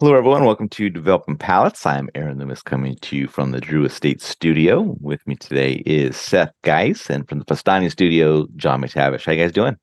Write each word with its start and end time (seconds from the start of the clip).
Hello, 0.00 0.14
everyone. 0.14 0.44
Welcome 0.44 0.68
to 0.68 0.88
Developing 0.88 1.36
Palates. 1.36 1.84
I'm 1.84 2.08
Aaron 2.14 2.38
Loomis 2.38 2.62
coming 2.62 2.94
to 3.02 3.16
you 3.16 3.26
from 3.26 3.50
the 3.50 3.60
Drew 3.60 3.84
Estate 3.84 4.22
Studio. 4.22 4.96
With 5.00 5.26
me 5.26 5.34
today 5.34 5.82
is 5.86 6.16
Seth 6.16 6.52
Geis, 6.62 7.10
and 7.10 7.28
from 7.28 7.40
the 7.40 7.44
Pastani 7.44 7.90
Studio, 7.90 8.46
John 8.54 8.80
McTavish. 8.80 9.24
How 9.24 9.32
you 9.32 9.42
guys 9.42 9.50
doing? 9.50 9.76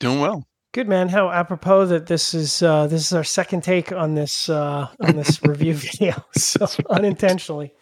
Doing 0.00 0.18
well. 0.18 0.44
Good 0.74 0.88
man. 0.88 1.08
How 1.08 1.30
apropos 1.30 1.86
that 1.86 2.08
this 2.08 2.34
is 2.34 2.60
uh, 2.60 2.88
this 2.88 3.06
is 3.06 3.12
our 3.12 3.22
second 3.22 3.62
take 3.62 3.92
on 3.92 4.16
this 4.16 4.48
uh, 4.48 4.88
on 5.00 5.14
this 5.14 5.40
review 5.44 5.74
video, 5.74 6.24
so 6.36 6.66
unintentionally. 6.90 7.72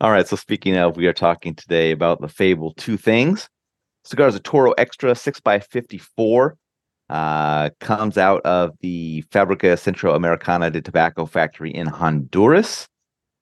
All 0.00 0.12
right. 0.12 0.28
So 0.28 0.36
speaking 0.36 0.76
of, 0.76 0.96
we 0.96 1.08
are 1.08 1.12
talking 1.12 1.56
today 1.56 1.90
about 1.90 2.20
the 2.20 2.28
Fable 2.28 2.74
Two 2.74 2.96
Things. 2.96 3.48
Cigars 4.04 4.36
a 4.36 4.40
Toro 4.40 4.70
Extra 4.78 5.16
six 5.16 5.40
x 5.44 5.66
fifty 5.66 5.98
four. 5.98 6.56
Uh, 7.10 7.70
comes 7.80 8.18
out 8.18 8.42
of 8.42 8.72
the 8.80 9.22
Fabrica 9.30 9.68
Centroamericana 9.68 10.70
de 10.70 10.82
Tobacco 10.82 11.24
factory 11.24 11.70
in 11.70 11.86
Honduras. 11.86 12.86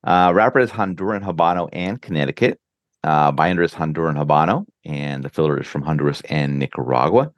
Uh, 0.05 0.33
wrapper 0.35 0.61
is 0.61 0.71
Honduran 0.71 1.25
Habano 1.25 1.69
and 1.73 2.01
Connecticut. 2.01 2.61
Uh, 3.03 3.33
binder 3.33 3.63
is 3.63 3.75
Honduran 3.75 4.17
Habano, 4.17 4.67
and 4.85 5.25
the 5.25 5.29
filler 5.29 5.61
is 5.61 5.67
from 5.67 5.83
Honduras 5.83 6.23
and 6.29 6.59
Nicaragua. 6.59 7.33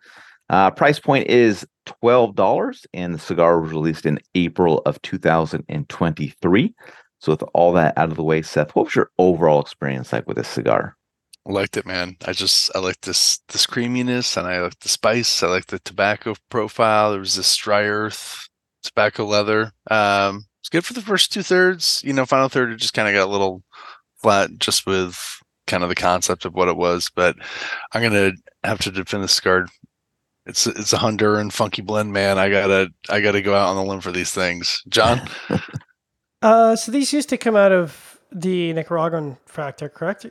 Uh, 0.51 0.71
price 0.71 0.99
point 0.99 1.29
is 1.29 1.67
twelve 1.87 2.35
dollars, 2.35 2.87
and 2.93 3.15
the 3.15 3.19
cigar 3.19 3.61
was 3.61 3.71
released 3.71 4.07
in 4.07 4.19
April 4.35 4.83
of 4.87 5.01
2023. 5.03 6.75
So, 7.21 7.33
with 7.33 7.43
all 7.55 7.73
that 7.73 7.97
out 7.97 8.11
of 8.11 8.17
the 8.17 8.23
way, 8.23 8.43
Seth, 8.43 8.75
what 8.75 8.87
was 8.87 8.95
your 8.95 9.11
overall 9.19 9.61
experience 9.61 10.13
like 10.13 10.27
with 10.27 10.37
this 10.37 10.49
cigar? 10.49 10.98
Liked 11.47 11.77
it, 11.77 11.87
man. 11.87 12.17
I 12.25 12.33
just 12.33 12.71
I 12.75 12.79
like 12.81 13.01
this 13.01 13.41
this 13.49 13.67
creaminess, 13.67 14.37
and 14.37 14.47
I 14.47 14.61
like 14.61 14.79
the 14.81 14.89
spice. 14.89 15.43
I 15.43 15.49
like 15.49 15.67
the 15.67 15.79
tobacco 15.81 16.35
profile. 16.51 17.11
There 17.11 17.21
was 17.21 17.35
this 17.35 17.57
dry 17.57 17.85
earth 17.85 18.49
tobacco 18.83 19.25
leather. 19.25 19.73
Um, 19.91 20.47
it's 20.61 20.69
good 20.69 20.85
for 20.85 20.95
the 20.95 21.03
first 21.03 21.33
two 21.33 21.43
thirds. 21.43 22.03
You 22.05 22.13
know, 22.13 22.27
final 22.27 22.49
third 22.49 22.73
it 22.73 22.77
just 22.77 22.95
kind 22.95 23.09
of 23.09 23.15
got 23.15 23.29
a 23.29 23.31
little 23.31 23.63
flat, 24.17 24.51
just 24.59 24.87
with 24.87 25.19
kind 25.67 25.83
of 25.83 25.89
the 25.89 25.95
concept 25.95 26.45
of 26.45 26.55
what 26.55 26.69
it 26.69 26.77
was. 26.77 27.11
But 27.15 27.37
I'm 27.93 28.03
gonna 28.03 28.33
have 28.65 28.81
to 28.81 28.91
defend 28.91 29.25
this 29.25 29.41
card. 29.41 29.69
It's 30.47 30.67
it's 30.67 30.93
a 30.93 30.99
Honduran 30.99 31.53
funky 31.53 31.83
blend, 31.83 32.13
man. 32.13 32.39
I 32.39 32.51
gotta 32.51 32.91
I 33.09 33.21
gotta 33.21 33.43
go 33.43 33.55
out 33.55 33.69
on 33.69 33.77
the 33.77 33.85
limb 33.91 34.01
for 34.01 34.13
these 34.13 34.31
things, 34.31 34.83
John. 34.89 35.29
uh, 36.43 36.77
so 36.77 36.93
these 36.93 37.13
used 37.13 37.29
to 37.29 37.37
come 37.37 37.57
out 37.57 37.73
of 37.73 38.19
the 38.33 38.73
Nicaraguan 38.73 39.39
factor, 39.47 39.89
correct? 39.89 40.27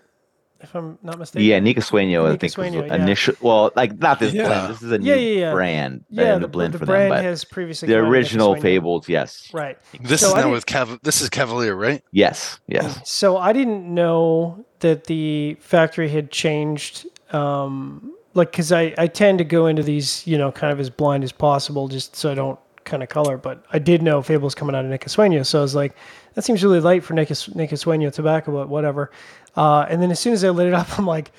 If 0.61 0.75
I'm 0.75 0.97
not 1.03 1.19
mistaken. 1.19 1.47
Yeah, 1.47 1.59
Nica 1.59 1.81
Sueño, 1.81 2.31
I 2.31 2.37
think 2.37 2.57
was 2.57 2.73
yeah. 2.73 2.95
initial. 2.95 3.35
Well, 3.41 3.71
like 3.75 3.97
not 3.97 4.19
this 4.19 4.33
yeah. 4.33 4.47
blend. 4.47 4.73
This 4.73 4.81
is 4.81 4.91
a 4.91 4.97
new 4.97 5.15
yeah, 5.15 5.51
brand. 5.51 6.05
Yeah, 6.09 6.35
the, 6.35 6.41
the 6.41 6.47
blend 6.47 6.73
the 6.73 6.79
for 6.79 6.85
brand 6.85 7.11
them. 7.11 7.17
But 7.19 7.23
has 7.23 7.43
previously 7.43 7.87
the 7.87 7.97
original 7.97 8.55
Fables, 8.55 9.07
yes. 9.07 9.49
Right. 9.53 9.77
This 10.01 10.21
so 10.21 10.29
is 10.29 10.35
now 10.35 10.51
with 10.51 10.65
Cav- 10.65 11.01
This 11.03 11.21
is 11.21 11.29
Cavalier, 11.29 11.75
right? 11.75 12.03
Yes. 12.11 12.59
Yes. 12.67 12.99
So 13.09 13.37
I 13.37 13.53
didn't 13.53 13.93
know 13.93 14.65
that 14.79 15.05
the 15.05 15.57
factory 15.59 16.09
had 16.09 16.31
changed. 16.31 17.07
Um, 17.31 18.13
like, 18.33 18.51
because 18.51 18.71
I 18.71 18.93
I 18.97 19.07
tend 19.07 19.37
to 19.39 19.43
go 19.43 19.67
into 19.67 19.83
these, 19.83 20.25
you 20.25 20.37
know, 20.37 20.51
kind 20.51 20.71
of 20.71 20.79
as 20.79 20.89
blind 20.89 21.23
as 21.23 21.31
possible, 21.31 21.87
just 21.87 22.15
so 22.15 22.31
I 22.31 22.35
don't 22.35 22.59
kind 22.87 23.03
of 23.03 23.09
color. 23.09 23.37
But 23.37 23.63
I 23.71 23.77
did 23.77 24.01
know 24.01 24.21
Fables 24.23 24.55
coming 24.55 24.75
out 24.75 24.83
of 24.83 24.89
Nica 24.89 25.09
Sueño, 25.09 25.45
so 25.45 25.59
I 25.59 25.61
was 25.61 25.75
like, 25.75 25.95
that 26.33 26.43
seems 26.43 26.63
really 26.63 26.79
light 26.79 27.03
for 27.03 27.13
Nica, 27.13 27.35
Nica 27.53 27.77
tobacco, 28.11 28.51
but 28.51 28.69
whatever. 28.69 29.11
Uh, 29.55 29.85
and 29.89 30.01
then 30.01 30.09
as 30.09 30.19
soon 30.19 30.33
as 30.33 30.43
I 30.43 30.49
lit 30.49 30.67
it 30.67 30.73
up, 30.73 30.87
I'm 30.99 31.05
like, 31.05 31.31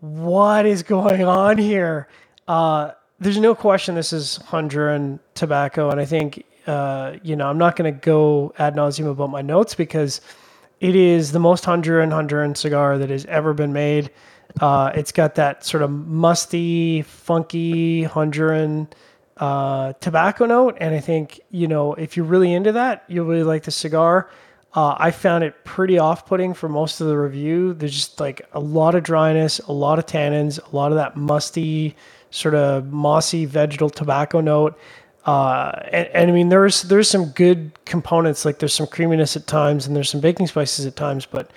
what 0.00 0.66
is 0.66 0.82
going 0.82 1.24
on 1.24 1.56
here? 1.56 2.08
Uh, 2.46 2.92
there's 3.18 3.38
no 3.38 3.54
question 3.54 3.94
this 3.94 4.12
is 4.12 4.38
Honduran 4.48 5.20
tobacco. 5.34 5.90
And 5.90 6.00
I 6.00 6.04
think, 6.04 6.44
uh, 6.66 7.16
you 7.22 7.36
know, 7.36 7.48
I'm 7.48 7.58
not 7.58 7.76
going 7.76 7.92
to 7.92 8.00
go 8.00 8.52
ad 8.58 8.74
nauseum 8.74 9.10
about 9.10 9.30
my 9.30 9.42
notes 9.42 9.74
because 9.74 10.20
it 10.80 10.96
is 10.96 11.32
the 11.32 11.38
most 11.38 11.64
Honduran 11.64 12.10
Honduran 12.10 12.56
cigar 12.56 12.96
that 12.98 13.10
has 13.10 13.26
ever 13.26 13.52
been 13.52 13.72
made. 13.72 14.10
Uh, 14.60 14.90
it's 14.94 15.12
got 15.12 15.34
that 15.36 15.64
sort 15.64 15.82
of 15.82 15.90
musty, 15.90 17.02
funky 17.02 18.04
Honduran 18.04 18.88
uh, 19.40 19.94
tobacco 19.94 20.44
note. 20.46 20.76
And 20.80 20.94
I 20.94 21.00
think, 21.00 21.40
you 21.50 21.66
know, 21.66 21.94
if 21.94 22.16
you're 22.16 22.26
really 22.26 22.52
into 22.52 22.72
that, 22.72 23.04
you'll 23.08 23.26
really 23.26 23.42
like 23.42 23.64
the 23.64 23.70
cigar. 23.70 24.30
Uh, 24.72 24.94
I 24.98 25.10
found 25.10 25.42
it 25.42 25.64
pretty 25.64 25.98
off 25.98 26.26
putting 26.26 26.54
for 26.54 26.68
most 26.68 27.00
of 27.00 27.08
the 27.08 27.18
review. 27.18 27.74
There's 27.74 27.94
just 27.94 28.20
like 28.20 28.46
a 28.52 28.60
lot 28.60 28.94
of 28.94 29.02
dryness, 29.02 29.58
a 29.60 29.72
lot 29.72 29.98
of 29.98 30.06
tannins, 30.06 30.60
a 30.72 30.76
lot 30.76 30.92
of 30.92 30.96
that 30.96 31.16
musty, 31.16 31.96
sort 32.30 32.54
of 32.54 32.92
mossy 32.92 33.46
vegetal 33.46 33.90
tobacco 33.90 34.40
note. 34.40 34.78
Uh, 35.24 35.72
and, 35.90 36.08
and, 36.08 36.30
I 36.30 36.34
mean, 36.34 36.50
there's 36.50 36.82
there's 36.82 37.10
some 37.10 37.26
good 37.30 37.72
components, 37.84 38.44
like 38.44 38.58
there's 38.58 38.72
some 38.72 38.86
creaminess 38.86 39.36
at 39.36 39.46
times, 39.46 39.86
and 39.86 39.96
there's 39.96 40.08
some 40.08 40.20
baking 40.20 40.46
spices 40.46 40.86
at 40.86 40.96
times. 40.96 41.26
But 41.26 41.50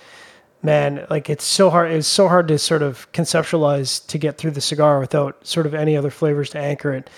man, 0.63 1.05
like 1.09 1.29
it's 1.29 1.45
so 1.45 1.69
hard. 1.69 1.91
It's 1.91 2.07
so 2.07 2.27
hard 2.27 2.47
to 2.47 2.57
sort 2.57 2.81
of 2.81 3.09
conceptualize 3.13 4.05
to 4.07 4.17
get 4.17 4.37
through 4.37 4.51
the 4.51 4.61
cigar 4.61 4.99
without 4.99 5.45
sort 5.45 5.65
of 5.65 5.73
any 5.73 5.95
other 5.95 6.09
flavors 6.09 6.49
to 6.51 6.59
anchor 6.59 6.93
it. 6.93 7.09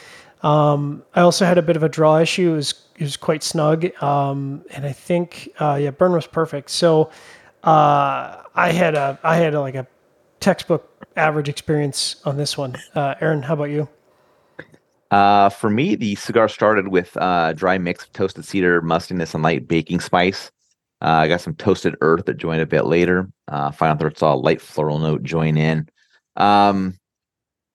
Um, 0.45 1.03
I 1.15 1.21
also 1.21 1.43
had 1.43 1.57
a 1.57 1.63
bit 1.63 1.75
of 1.75 1.81
a 1.81 1.89
draw 1.89 2.19
issue. 2.19 2.53
It 2.53 2.55
was, 2.55 2.73
it 2.97 3.03
was 3.03 3.17
quite 3.17 3.41
snug. 3.41 3.85
Um, 4.01 4.63
and 4.69 4.85
I 4.85 4.91
think, 4.91 5.49
uh, 5.59 5.79
yeah, 5.81 5.89
burn 5.89 6.11
was 6.11 6.27
perfect. 6.27 6.69
So, 6.69 7.09
uh, 7.63 8.43
I 8.53 8.71
had 8.71 8.93
a, 8.93 9.19
I 9.23 9.37
had 9.37 9.55
a, 9.55 9.59
like 9.59 9.73
a 9.73 9.87
textbook 10.39 11.07
average 11.15 11.49
experience 11.49 12.17
on 12.25 12.37
this 12.37 12.57
one. 12.57 12.75
Uh, 12.93 13.15
Aaron, 13.19 13.41
how 13.41 13.55
about 13.55 13.71
you? 13.71 13.89
Uh, 15.09 15.49
for 15.49 15.69
me, 15.71 15.95
the 15.95 16.13
cigar 16.15 16.47
started 16.47 16.89
with 16.89 17.17
uh, 17.17 17.53
dry 17.53 17.79
mix 17.79 18.03
of 18.03 18.13
toasted 18.13 18.45
cedar, 18.45 18.81
mustiness, 18.81 19.33
and 19.33 19.41
light 19.41 19.67
baking 19.67 19.99
spice. 19.99 20.51
Uh, 21.01 21.23
I 21.23 21.27
got 21.27 21.41
some 21.41 21.55
toasted 21.55 21.95
earth 22.01 22.25
that 22.25 22.37
joined 22.37 22.61
a 22.61 22.67
bit 22.67 22.85
later. 22.85 23.29
Uh, 23.47 23.71
final 23.71 23.97
third 23.97 24.17
saw 24.17 24.33
a 24.33 24.35
light 24.35 24.61
floral 24.61 24.99
note 24.99 25.23
join 25.23 25.57
in. 25.57 25.89
Um, 26.35 26.99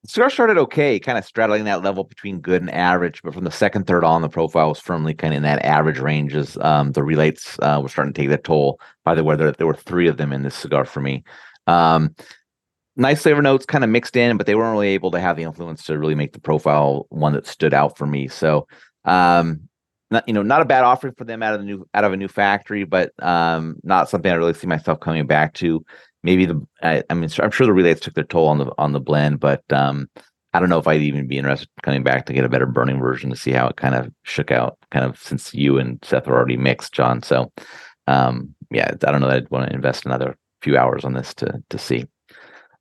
cigar 0.06 0.30
started 0.30 0.58
okay, 0.58 0.98
kind 0.98 1.18
of 1.18 1.24
straddling 1.24 1.64
that 1.64 1.82
level 1.82 2.04
between 2.04 2.40
good 2.40 2.62
and 2.62 2.70
average, 2.70 3.22
but 3.22 3.34
from 3.34 3.44
the 3.44 3.50
second 3.50 3.86
third 3.86 4.04
on, 4.04 4.22
the 4.22 4.28
profile 4.28 4.68
was 4.68 4.80
firmly 4.80 5.14
kind 5.14 5.34
of 5.34 5.38
in 5.38 5.42
that 5.42 5.64
average 5.64 5.98
range 5.98 6.34
as 6.34 6.56
um, 6.58 6.92
the 6.92 7.02
relights 7.02 7.58
uh, 7.60 7.80
were 7.82 7.88
starting 7.88 8.12
to 8.14 8.20
take 8.20 8.30
that 8.30 8.44
toll. 8.44 8.80
By 9.04 9.14
the 9.14 9.24
way, 9.24 9.36
there, 9.36 9.52
there 9.52 9.66
were 9.66 9.74
three 9.74 10.08
of 10.08 10.16
them 10.16 10.32
in 10.32 10.42
this 10.42 10.54
cigar 10.54 10.84
for 10.84 11.00
me. 11.00 11.24
Um, 11.66 12.14
nice 12.96 13.22
flavor 13.22 13.42
notes 13.42 13.66
kind 13.66 13.84
of 13.84 13.90
mixed 13.90 14.16
in, 14.16 14.36
but 14.36 14.46
they 14.46 14.54
weren't 14.54 14.72
really 14.72 14.88
able 14.88 15.10
to 15.10 15.20
have 15.20 15.36
the 15.36 15.42
influence 15.42 15.84
to 15.84 15.98
really 15.98 16.14
make 16.14 16.32
the 16.32 16.40
profile 16.40 17.06
one 17.10 17.34
that 17.34 17.46
stood 17.46 17.74
out 17.74 17.98
for 17.98 18.06
me. 18.06 18.28
So, 18.28 18.66
um, 19.04 19.68
not 20.10 20.26
you 20.26 20.34
know, 20.34 20.42
not 20.42 20.60
a 20.60 20.64
bad 20.64 20.84
offering 20.84 21.14
for 21.14 21.24
them 21.24 21.42
out 21.42 21.54
of 21.54 21.60
the 21.60 21.66
new 21.66 21.86
out 21.94 22.04
of 22.04 22.12
a 22.12 22.16
new 22.16 22.26
factory, 22.26 22.84
but 22.84 23.12
um, 23.20 23.76
not 23.84 24.08
something 24.08 24.30
I 24.30 24.34
really 24.34 24.54
see 24.54 24.66
myself 24.66 24.98
coming 24.98 25.26
back 25.26 25.54
to 25.54 25.84
maybe 26.22 26.46
the 26.46 26.66
I, 26.82 27.02
I, 27.10 27.14
mean 27.14 27.30
I'm 27.40 27.50
sure 27.50 27.66
the 27.66 27.72
relights 27.72 28.00
took 28.00 28.14
their 28.14 28.24
toll 28.24 28.48
on 28.48 28.58
the 28.58 28.72
on 28.78 28.92
the 28.92 29.00
blend, 29.00 29.40
but 29.40 29.62
um, 29.72 30.08
I 30.52 30.60
don't 30.60 30.68
know 30.68 30.78
if 30.78 30.88
I'd 30.88 31.00
even 31.00 31.26
be 31.26 31.38
interested 31.38 31.68
in 31.78 31.82
coming 31.82 32.02
back 32.02 32.26
to 32.26 32.32
get 32.32 32.44
a 32.44 32.48
better 32.48 32.66
burning 32.66 32.98
version 32.98 33.30
to 33.30 33.36
see 33.36 33.52
how 33.52 33.68
it 33.68 33.76
kind 33.76 33.94
of 33.94 34.12
shook 34.24 34.50
out, 34.50 34.78
kind 34.90 35.04
of 35.04 35.18
since 35.18 35.54
you 35.54 35.78
and 35.78 35.98
Seth 36.04 36.26
are 36.28 36.34
already 36.34 36.56
mixed, 36.56 36.92
John. 36.92 37.22
So 37.22 37.52
um, 38.06 38.54
yeah, 38.70 38.90
I 38.90 39.12
don't 39.12 39.20
know 39.20 39.28
that 39.28 39.36
I'd 39.36 39.50
want 39.50 39.68
to 39.68 39.74
invest 39.74 40.06
another 40.06 40.36
few 40.62 40.76
hours 40.76 41.04
on 41.04 41.14
this 41.14 41.34
to 41.34 41.62
to 41.70 41.78
see. 41.78 42.06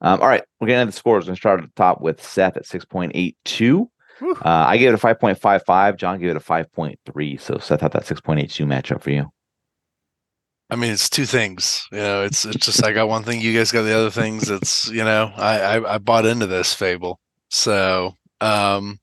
Um, 0.02 0.22
all 0.22 0.28
right, 0.28 0.44
we're 0.60 0.68
getting 0.68 0.82
into 0.82 0.92
the 0.92 0.98
scores. 0.98 1.26
We're 1.26 1.30
gonna 1.30 1.38
start 1.38 1.62
at 1.62 1.66
the 1.68 1.74
top 1.76 2.02
with 2.02 2.24
Seth 2.24 2.58
at 2.58 2.66
six 2.66 2.86
point 2.86 3.12
eight 3.16 3.38
two. 3.46 3.90
Uh, 4.22 4.66
I 4.68 4.78
gave 4.78 4.90
it 4.90 4.96
a 4.96 4.98
five 4.98 5.20
point 5.20 5.40
five 5.40 5.64
five. 5.66 5.98
John 5.98 6.20
gave 6.20 6.30
it 6.30 6.36
a 6.36 6.42
five 6.42 6.72
point 6.74 7.00
three. 7.06 7.38
So 7.38 7.58
Seth, 7.58 7.82
had 7.82 7.94
that 7.94 8.06
six 8.06 8.20
point 8.20 8.40
eight 8.40 8.52
two 8.52 8.66
matchup 8.66 9.02
for 9.02 9.12
you? 9.12 9.32
I 10.70 10.76
mean, 10.76 10.92
it's 10.92 11.10
two 11.10 11.26
things. 11.26 11.88
You 11.92 11.98
know, 11.98 12.24
it's 12.24 12.46
it's 12.46 12.66
just 12.66 12.84
I 12.84 12.92
got 12.92 13.10
one 13.10 13.24
thing, 13.24 13.42
you 13.42 13.58
guys 13.58 13.72
got 13.72 13.84
the 13.84 13.96
other 13.96 14.12
things. 14.12 14.50
It's 14.50 14.90
you 14.90 15.04
know, 15.04 15.32
I 15.36 15.60
I, 15.60 15.96
I 15.96 15.98
bought 15.98 16.26
into 16.26 16.46
this 16.48 16.74
fable, 16.74 17.20
so 17.50 18.16
um, 18.42 19.00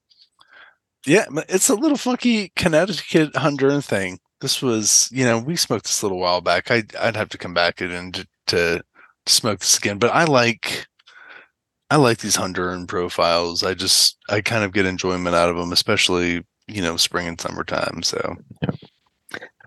yeah, 1.07 1.27
it's 1.49 1.69
a 1.69 1.75
little 1.75 1.97
funky 1.97 2.53
Connecticut 2.57 3.33
Honduran 3.35 3.85
thing. 3.85 4.19
This 4.41 4.63
was, 4.63 5.09
you 5.13 5.25
know, 5.25 5.39
we 5.39 5.57
smoked 5.57 5.87
this 5.87 6.03
a 6.03 6.05
little 6.07 6.19
while 6.19 6.41
back. 6.41 6.71
I 6.71 6.85
I'd 7.01 7.17
have 7.17 7.31
to 7.31 7.39
come 7.39 7.55
back 7.55 7.81
and 7.81 8.15
to, 8.15 8.27
to 8.49 8.83
smoke 9.27 9.61
this 9.61 9.79
again, 9.79 9.99
but 9.99 10.13
I 10.15 10.25
like 10.25 10.87
I 11.91 11.97
like 11.97 12.19
these 12.19 12.37
Honduran 12.37 12.89
profiles. 12.89 13.63
I 13.65 13.75
just 13.75 14.19
I 14.29 14.41
kind 14.41 14.65
of 14.65 14.73
get 14.73 14.87
enjoyment 14.87 15.37
out 15.37 15.49
of 15.51 15.57
them, 15.57 15.73
especially 15.73 16.45
you 16.69 16.83
know 16.83 16.97
spring 16.97 17.29
and 17.29 17.41
summertime. 17.41 18.03
So. 18.03 18.37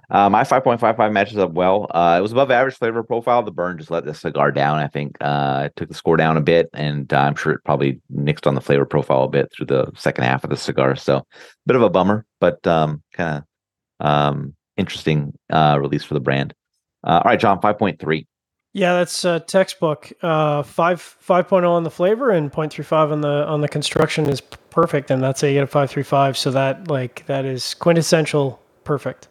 Uh, 0.09 0.29
my 0.29 0.43
5.55 0.43 1.11
matches 1.11 1.37
up 1.37 1.51
well. 1.51 1.87
Uh, 1.91 2.15
it 2.17 2.21
was 2.21 2.31
above 2.31 2.49
average 2.49 2.75
flavor 2.75 3.03
profile. 3.03 3.43
The 3.43 3.51
burn 3.51 3.77
just 3.77 3.91
let 3.91 4.05
the 4.05 4.13
cigar 4.13 4.51
down. 4.51 4.79
I 4.79 4.87
think 4.87 5.15
uh, 5.21 5.63
it 5.67 5.75
took 5.75 5.89
the 5.89 5.93
score 5.93 6.17
down 6.17 6.35
a 6.35 6.41
bit, 6.41 6.69
and 6.73 7.11
I'm 7.13 7.35
sure 7.35 7.53
it 7.53 7.63
probably 7.63 8.01
nixed 8.11 8.47
on 8.47 8.55
the 8.55 8.61
flavor 8.61 8.85
profile 8.85 9.23
a 9.23 9.29
bit 9.29 9.51
through 9.51 9.67
the 9.67 9.91
second 9.95 10.23
half 10.23 10.43
of 10.43 10.49
the 10.49 10.57
cigar. 10.57 10.95
So, 10.95 11.25
bit 11.67 11.75
of 11.75 11.83
a 11.83 11.89
bummer, 11.89 12.25
but 12.39 12.65
um, 12.65 13.03
kind 13.13 13.43
of 13.99 14.05
um, 14.05 14.55
interesting 14.77 15.37
uh, 15.51 15.77
release 15.79 16.03
for 16.03 16.15
the 16.15 16.19
brand. 16.19 16.55
Uh, 17.03 17.21
all 17.23 17.29
right, 17.29 17.39
John, 17.39 17.61
5.3. 17.61 18.25
Yeah, 18.73 18.93
that's 18.93 19.25
uh, 19.25 19.39
textbook. 19.39 20.11
Uh, 20.21 20.61
five 20.61 21.01
five 21.01 21.51
oh 21.51 21.71
on 21.71 21.83
the 21.83 21.89
flavor 21.89 22.29
and 22.29 22.51
0.35 22.51 23.11
on 23.11 23.21
the 23.21 23.47
on 23.47 23.61
the 23.61 23.67
construction 23.67 24.27
is 24.27 24.41
perfect, 24.41 25.09
and 25.09 25.23
that's 25.23 25.43
a 25.43 25.53
get 25.53 25.63
a 25.63 25.67
five 25.67 25.89
three 25.89 26.03
five. 26.03 26.37
So 26.37 26.51
that 26.51 26.87
like 26.87 27.25
that 27.25 27.45
is 27.45 27.73
quintessential 27.73 28.61
perfect. 28.83 29.27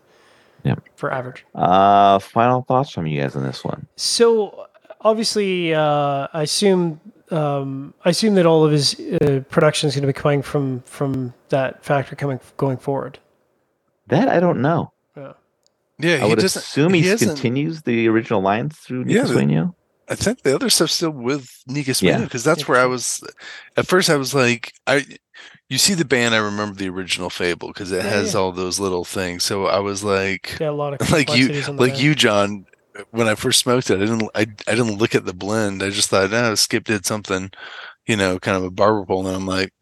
Yeah. 0.68 0.74
For 0.96 1.12
average. 1.12 1.44
Uh, 1.54 2.18
final 2.18 2.62
thoughts 2.62 2.90
from 2.90 3.06
you 3.06 3.20
guys 3.20 3.34
on 3.36 3.42
this 3.42 3.64
one? 3.64 3.86
So 3.96 4.66
obviously, 5.00 5.74
uh, 5.74 6.28
I 6.32 6.42
assume 6.42 7.00
um, 7.30 7.94
I 8.04 8.10
assume 8.10 8.34
that 8.36 8.46
all 8.46 8.64
of 8.64 8.72
his 8.72 8.98
uh, 9.20 9.40
production 9.50 9.88
is 9.88 9.94
going 9.94 10.02
to 10.02 10.06
be 10.06 10.12
coming 10.12 10.42
from 10.42 10.80
from 10.82 11.34
that 11.50 11.84
factory 11.84 12.16
coming 12.16 12.40
going 12.56 12.76
forward. 12.78 13.18
That 14.08 14.28
I 14.28 14.40
don't 14.40 14.60
know. 14.62 14.92
Yeah. 15.16 15.32
Yeah, 15.98 16.14
I 16.14 16.18
he 16.20 16.28
would 16.30 16.38
doesn't. 16.38 16.62
assume 16.62 16.94
he, 16.94 17.02
hasn't- 17.02 17.32
continues 17.32 17.82
the 17.82 18.08
original 18.08 18.40
lines 18.40 18.76
through 18.78 19.04
Yeah, 19.08 19.24
Nico. 19.24 19.74
I 20.10 20.14
think 20.14 20.40
the 20.42 20.54
other 20.54 20.70
stuff's 20.70 20.94
still 20.94 21.10
with 21.10 21.50
Nika 21.66 21.88
Yeah. 21.90 21.92
Sweeney 21.94 22.24
because 22.24 22.42
that's 22.44 22.66
where 22.66 22.80
I 22.80 22.86
was. 22.86 23.22
At 23.76 23.86
first, 23.86 24.08
I 24.08 24.16
was 24.16 24.34
like, 24.34 24.72
I. 24.86 25.04
You 25.68 25.76
see 25.78 25.92
the 25.94 26.04
band, 26.06 26.34
I 26.34 26.38
remember 26.38 26.76
the 26.76 26.88
original 26.88 27.28
Fable 27.28 27.68
because 27.68 27.92
it 27.92 28.02
Yeah, 28.02 28.10
has 28.10 28.32
yeah. 28.32 28.40
all 28.40 28.52
those 28.52 28.80
little 28.80 29.04
things. 29.04 29.44
So 29.44 29.66
I 29.66 29.80
was 29.80 30.02
like, 30.02 30.56
Yeah, 30.60 30.70
a 30.70 30.72
lot 30.72 30.94
of 30.94 31.00
like 31.12 31.28
you, 31.34 31.46
complexities 31.46 31.68
on 31.68 31.76
the 31.76 31.82
like 31.82 31.92
band. 31.92 32.02
you, 32.02 32.14
John. 32.14 32.66
When 33.12 33.28
I 33.28 33.34
first 33.36 33.60
smoked 33.60 33.90
it, 33.90 33.96
I 33.96 34.06
didn't, 34.06 34.22
I, 34.34 34.40
I 34.66 34.74
didn't 34.74 34.96
look 34.96 35.14
at 35.14 35.24
the 35.24 35.32
blend. 35.34 35.82
I 35.84 35.90
just 35.90 36.08
thought, 36.10 36.32
oh, 36.32 36.54
Skip 36.56 36.82
did 36.84 37.06
something, 37.06 37.52
you 38.06 38.16
know, 38.16 38.40
kind 38.40 38.56
of 38.56 38.64
a 38.64 38.70
barber 38.72 39.04
pole, 39.06 39.24
and 39.26 39.36
I'm 39.36 39.46
like, 39.46 39.72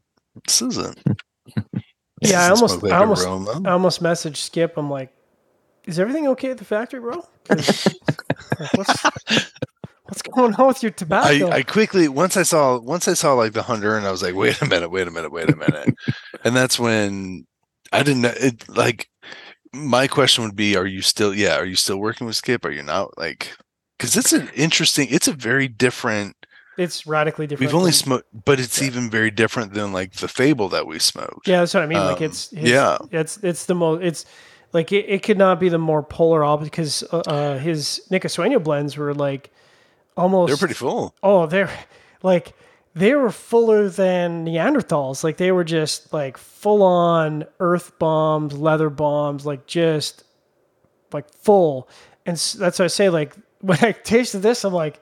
this 0.47 0.61
isn't. 0.61 0.99
this 1.57 2.31
Yeah, 2.31 2.45
I 2.45 2.49
doesn't 2.51 2.65
almost- 2.69 2.83
like 2.83 2.93
I 2.93 2.99
almost-. 2.99 3.27
I 3.67 3.71
almost 3.71 4.03
messaged 4.03 4.37
Skip. 4.37 4.75
I'm 4.77 4.91
like, 4.91 5.11
"Is 5.87 5.99
everything 5.99 6.27
okay 6.29 6.51
at 6.51 6.59
the 6.59 6.65
factory, 6.67 7.01
bro 7.01 7.13
like, 7.49 7.65
what's 8.75 9.07
what's 10.09 10.23
going 10.23 10.55
on 10.55 10.67
with 10.69 10.83
your 10.83 10.93
tobacco?" 10.93 11.51
I 11.51 11.63
quickly 11.63 12.09
once 12.09 12.37
I 12.37 12.43
saw 12.43 12.79
once 12.79 13.07
I 13.09 13.15
saw 13.15 13.35
like 13.35 13.53
the 13.53 13.63
Honduran 13.63 14.05
I 14.05 14.11
was 14.11 14.23
like, 14.23 14.35
wait 14.35 14.61
a 14.63 14.67
minute, 14.67 14.91
wait 14.91 15.07
a 15.09 15.11
minute, 15.11 15.33
wait 15.33 15.51
a 15.51 15.57
minute, 15.57 15.95
and 16.45 16.55
that's 16.57 16.79
when 16.79 17.47
I 17.93 18.03
didn't 18.03 18.23
know 18.23 18.35
it. 18.37 18.69
Like 18.69 19.09
my 19.73 20.07
question 20.07 20.45
would 20.45 20.57
be, 20.57 20.77
are 20.77 20.87
you 20.87 21.03
still? 21.03 21.35
Yeah, 21.35 21.57
are 21.57 21.65
you 21.67 21.77
still 21.77 21.99
working 21.99 22.27
with 22.27 22.37
Skip? 22.37 22.65
Are 22.65 22.71
you 22.71 22.83
not? 22.83 23.17
Like, 23.19 23.53
because 23.99 24.17
it's 24.17 24.33
an 24.33 24.49
interesting. 24.55 25.09
It's 25.11 25.29
a 25.29 25.33
very 25.33 25.69
different. 25.69 26.35
it's 26.79 27.07
radically 27.07 27.47
different. 27.47 27.71
We've 27.73 27.79
only 27.79 27.93
smoked, 27.93 28.27
but 28.45 28.61
it's 28.61 28.81
Yeah. 28.81 28.87
even 28.89 29.11
very 29.11 29.31
different 29.31 29.75
than 29.75 29.93
like 29.93 30.13
the 30.15 30.29
Fable 30.29 30.69
that 30.71 30.87
we 30.87 30.99
smoked. 30.99 31.47
Yeah, 31.49 31.61
that's 31.61 31.75
what 31.75 31.83
I 31.83 31.87
mean. 31.87 31.99
like 31.99 32.19
Um, 32.19 32.25
it's, 32.25 32.53
it's 32.53 32.69
yeah. 32.69 32.99
it's 33.11 33.39
it's 33.43 33.67
the 33.67 33.75
most 33.75 34.03
it's 34.03 34.25
like 34.73 34.93
it, 34.93 35.07
it 35.09 35.23
could 35.23 35.39
not 35.39 35.59
be 35.61 35.69
the 35.69 35.79
more 35.79 36.03
polar 36.03 36.45
opposite 36.45 36.71
because 36.71 37.03
uh, 37.13 37.19
uh, 37.27 37.59
his 37.59 38.03
Nica 38.11 38.29
Sueño 38.29 38.63
blends 38.63 38.97
were 38.97 39.15
like 39.15 39.51
almost 40.17 40.49
They're 40.51 40.57
pretty 40.57 40.75
full. 40.75 41.15
oh 41.23 41.47
they're 41.47 41.71
like 42.23 42.55
they 42.97 43.15
were 43.15 43.31
fuller 43.31 43.91
than 43.91 44.47
Neanderthals. 44.47 45.23
Like 45.23 45.37
they 45.37 45.53
were 45.53 45.65
just 45.65 46.15
like 46.15 46.39
full 46.39 46.83
on 46.83 47.45
earth 47.61 47.99
bombs, 47.99 48.55
leather 48.55 48.89
bombs, 48.89 49.45
like 49.45 49.67
just 49.67 50.25
like 51.13 51.31
full. 51.31 51.91
And 52.25 52.37
that's 52.39 52.79
what 52.79 52.87
I 52.87 52.87
say. 52.87 53.11
Like 53.11 53.37
when 53.61 53.79
I 53.83 53.93
tasted 53.93 54.41
this, 54.41 54.65
I'm 54.65 54.73
like, 54.73 54.99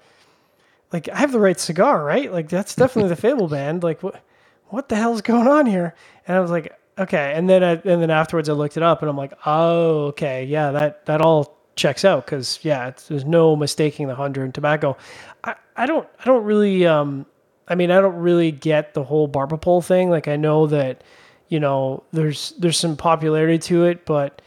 like 0.93 1.08
I 1.08 1.19
have 1.19 1.31
the 1.31 1.38
right 1.38 1.58
cigar, 1.58 2.05
right? 2.05 2.32
Like 2.32 2.49
that's 2.49 2.75
definitely 2.76 3.10
the 3.10 3.17
Fable 3.17 3.46
band. 3.46 3.84
Like 3.84 4.02
what, 4.02 4.20
what 4.67 4.88
the 4.88 4.96
hell's 4.96 5.22
going 5.22 5.46
on 5.46 5.64
here? 5.67 5.94
And 6.26 6.37
I 6.37 6.40
was 6.40 6.50
like, 6.50 6.76
okay. 6.99 7.32
And 7.37 7.49
then 7.49 7.62
I, 7.62 7.75
and 7.75 8.02
then 8.02 8.10
afterwards 8.10 8.49
I 8.49 8.55
looked 8.55 8.76
it 8.76 8.82
up 8.82 9.02
and 9.02 9.08
I'm 9.08 9.17
like, 9.17 9.34
oh, 9.46 10.06
okay, 10.06 10.46
yeah, 10.46 10.72
that 10.72 11.06
that 11.06 11.20
all 11.20 11.56
checks 11.76 12.05
out 12.05 12.25
because 12.26 12.59
yeah, 12.62 12.88
it's, 12.88 13.09
there's 13.09 13.25
no 13.25 13.56
mistaking 13.56 14.09
the 14.09 14.15
Honduran 14.15 14.53
tobacco. 14.53 14.97
I, 15.43 15.55
I 15.76 15.87
don't 15.87 16.09
I 16.21 16.25
don't 16.25 16.44
really 16.44 16.87
um 16.87 17.26
I 17.69 17.75
mean 17.75 17.91
I 17.91 18.00
don't 18.00 18.17
really 18.17 18.50
get 18.53 18.94
the 18.94 19.03
whole 19.05 19.26
barber 19.26 19.56
pole 19.56 19.82
thing. 19.82 20.11
Like 20.11 20.29
I 20.29 20.37
know 20.37 20.67
that 20.69 21.03
you 21.49 21.61
know 21.61 22.03
there's 22.12 22.53
there's 22.59 22.79
some 22.79 22.97
popularity 22.97 23.59
to 23.59 23.85
it, 23.85 24.05
but 24.06 24.41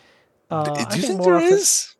uh, 0.50 0.64
Do 0.64 0.72
I 0.72 0.96
you 0.96 1.02
think 1.02 1.18
more 1.20 1.26
there 1.34 1.36
often- 1.36 1.54
is? 1.54 1.94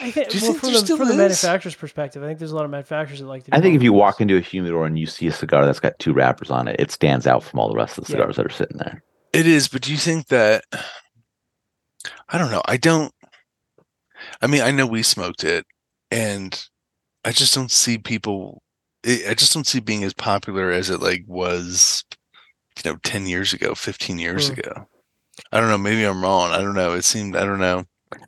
I 0.00 0.10
think, 0.10 0.30
Do 0.30 0.38
you 0.38 0.42
well, 0.42 0.50
think 0.52 0.60
from 0.64 0.72
the, 0.72 0.78
still 0.80 0.96
from 0.96 1.08
the 1.08 1.14
manufacturer's 1.14 1.76
perspective, 1.76 2.22
I 2.22 2.26
think 2.26 2.38
there's 2.40 2.50
a 2.50 2.56
lot 2.56 2.64
of 2.64 2.70
manufacturers 2.72 3.20
that 3.20 3.26
like 3.26 3.44
to. 3.44 3.52
Do 3.52 3.56
I 3.56 3.60
think 3.60 3.76
if 3.76 3.82
you 3.82 3.92
walk 3.92 4.20
into 4.20 4.36
a 4.36 4.40
humidor 4.40 4.84
and 4.84 4.98
you 4.98 5.06
see 5.06 5.26
a 5.28 5.32
cigar 5.32 5.64
that's 5.64 5.80
got 5.80 5.98
two 6.00 6.12
wrappers 6.12 6.50
on 6.50 6.66
it, 6.68 6.76
it 6.80 6.90
stands 6.90 7.26
out 7.26 7.42
from 7.44 7.60
all 7.60 7.68
the 7.68 7.76
rest 7.76 7.96
of 7.96 8.04
the 8.04 8.12
Yeah. 8.12 8.18
cigars 8.18 8.36
that 8.36 8.46
are 8.46 8.50
sitting 8.50 8.78
there. 8.78 9.02
It 9.32 9.46
is, 9.46 9.68
but 9.68 9.82
do 9.82 9.92
you 9.92 9.96
think 9.96 10.26
that 10.26 10.64
I 12.28 12.36
don't 12.38 12.50
know. 12.50 12.62
I 12.66 12.76
don't 12.76 13.12
I 14.42 14.46
mean, 14.46 14.62
I 14.62 14.70
know 14.70 14.86
we 14.86 15.02
smoked 15.02 15.44
it 15.44 15.66
and 16.10 16.62
I 17.24 17.32
just 17.32 17.54
don't 17.54 17.70
see 17.70 17.98
people 17.98 18.62
it, 19.04 19.30
I 19.30 19.34
just 19.34 19.52
don't 19.54 19.66
see 19.66 19.80
being 19.80 20.04
as 20.04 20.14
popular 20.14 20.70
as 20.70 20.90
it 20.90 21.00
like 21.00 21.24
was 21.26 22.04
you 22.84 22.90
know 22.90 22.98
10 23.02 23.26
years 23.26 23.52
ago, 23.52 23.74
15 23.74 24.18
years 24.18 24.48
Hmm. 24.48 24.54
ago. 24.60 24.86
I 25.52 25.60
don't 25.60 25.68
know, 25.70 25.78
maybe 25.78 26.04
I'm 26.04 26.22
wrong. 26.22 26.50
I 26.50 26.58
don't 26.58 26.74
know. 26.74 26.92
It 26.94 27.02
seemed 27.04 27.36
I 27.36 27.44
don't 27.44 27.60
know. 27.60 27.84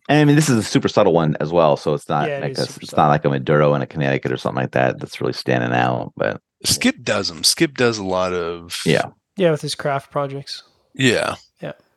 And 0.08 0.18
I 0.20 0.24
mean, 0.24 0.36
this 0.36 0.48
is 0.48 0.56
a 0.58 0.62
super 0.62 0.88
subtle 0.88 1.12
one 1.12 1.36
as 1.40 1.50
well, 1.52 1.76
so 1.76 1.92
it's 1.94 2.08
not 2.08 2.28
Yeah, 2.28 2.38
like 2.38 2.52
is 2.52 2.58
a, 2.58 2.62
it's 2.62 2.74
subtle. 2.90 2.96
not 2.98 3.08
like 3.08 3.24
a 3.24 3.30
Maduro 3.30 3.74
in 3.74 3.82
a 3.82 3.86
Connecticut 3.86 4.30
or 4.32 4.36
something 4.36 4.62
like 4.62 4.72
that 4.72 5.00
that's 5.00 5.20
really 5.20 5.32
standing 5.32 5.72
out. 5.72 6.12
But 6.16 6.40
Skip 6.64 7.02
does 7.02 7.28
them. 7.28 7.42
Skip 7.42 7.74
does 7.74 7.98
a 7.98 8.04
lot 8.04 8.32
of 8.32 8.80
yeah, 8.86 9.06
yeah, 9.36 9.50
with 9.50 9.60
his 9.60 9.74
craft 9.74 10.10
projects. 10.12 10.62
Yeah. 10.94 11.34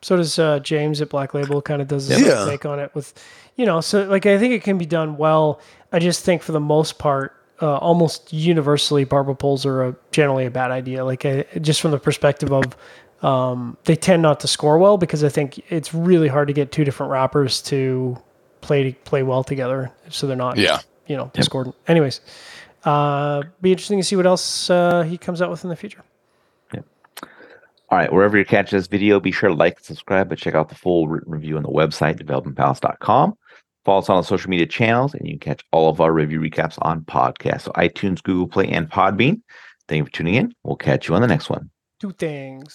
Yeah. 0.06 0.08
So 0.08 0.18
does 0.18 0.40
uh, 0.40 0.60
James 0.60 1.02
at 1.02 1.10
Black 1.10 1.34
Label. 1.34 1.62
Kind 1.62 1.82
of 1.82 1.88
does 1.88 2.08
the 2.08 2.20
Yeah. 2.20 2.46
take 2.46 2.66
on 2.66 2.80
it 2.80 2.94
with, 2.94 3.14
you 3.56 3.66
know. 3.66 3.82
So 3.82 4.04
like 4.06 4.26
I 4.26 4.38
think 4.38 4.54
it 4.54 4.64
can 4.64 4.78
be 4.78 4.86
done 4.86 5.18
well. 5.18 5.60
I 5.92 6.00
just 6.00 6.24
think 6.24 6.42
for 6.44 6.52
the 6.52 6.60
most 6.60 6.98
part, 7.00 7.34
uh, 7.62 7.78
almost 7.78 8.34
universally, 8.34 9.06
barber 9.06 9.34
poles 9.34 9.66
are 9.66 9.84
a, 9.90 9.96
generally 10.12 10.46
a 10.46 10.52
bad 10.52 10.72
idea. 10.72 11.06
Like 11.06 11.26
I, 11.26 11.46
just 11.62 11.82
from 11.82 11.92
the 11.92 12.00
perspective 12.00 12.52
of, 12.52 12.64
um, 13.24 13.78
they 13.86 13.96
tend 13.96 14.22
not 14.22 14.42
to 14.42 14.48
score 14.48 14.78
well 14.78 14.98
because 14.98 15.24
I 15.24 15.30
think 15.30 15.60
it's 15.72 15.94
really 15.94 16.28
hard 16.28 16.48
to 16.50 16.54
get 16.54 16.72
two 16.72 16.84
different 16.84 17.12
wrappers 17.12 17.62
to 17.64 18.18
play 18.62 18.92
play 18.92 19.24
well 19.24 19.44
together. 19.44 19.92
So 20.10 20.28
they're 20.28 20.36
not, 20.36 20.58
Yeah. 20.58 20.80
you 21.08 21.16
know, 21.16 21.32
discordant. 21.34 21.76
Anyways, 21.88 22.20
uh, 22.84 23.44
be 23.62 23.72
interesting 23.72 24.00
to 24.00 24.04
see 24.04 24.16
what 24.18 24.26
else 24.28 24.70
uh, 24.70 25.04
he 25.04 25.18
comes 25.18 25.42
out 25.42 25.50
with 25.50 25.64
in 25.64 25.70
the 25.70 25.76
future. 25.76 26.04
All 27.96 28.02
right, 28.02 28.12
wherever 28.12 28.36
you're 28.36 28.44
catching 28.44 28.78
this 28.78 28.88
video, 28.88 29.22
be 29.22 29.32
sure 29.32 29.48
to 29.48 29.56
like 29.56 29.78
and 29.78 29.86
subscribe, 29.86 30.28
but 30.28 30.38
check 30.38 30.54
out 30.54 30.68
the 30.68 30.76
full 30.76 31.08
written 31.08 31.32
review 31.32 31.56
on 31.56 31.64
the 31.64 31.70
website, 31.70 32.22
developingpalates.com. 32.22 33.38
Follow 33.86 34.00
us 34.00 34.10
on 34.10 34.18
the 34.18 34.24
social 34.24 34.50
media 34.50 34.66
channels, 34.66 35.14
and 35.14 35.26
you 35.26 35.40
can 35.40 35.40
catch 35.40 35.64
all 35.72 35.90
of 35.90 36.02
our 36.02 36.12
review 36.12 36.42
recaps 36.42 36.78
on 36.82 37.06
podcasts. 37.06 37.62
So 37.62 37.72
iTunes, 37.72 38.22
Google 38.22 38.50
Play, 38.50 38.68
and 38.68 38.90
Podbean. 38.90 39.42
Thank 39.88 40.00
you 40.00 40.04
for 40.04 40.12
tuning 40.12 40.34
in. 40.34 40.54
We'll 40.66 40.76
catch 40.76 41.08
you 41.08 41.16
on 41.16 41.22
the 41.22 41.28
next 41.28 41.50
one. 41.50 41.70
Two 42.02 42.12
things. 42.12 42.74